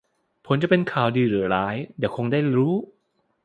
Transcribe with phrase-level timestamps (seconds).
[0.45, 2.73] ผลจะเป็นข่าวดีหรือร้ายเดี๋ยวคงได้รู้